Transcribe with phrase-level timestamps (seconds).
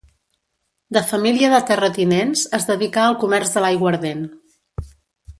[0.95, 4.25] De família de terratinents, es dedicà al comerç de l'aiguardent.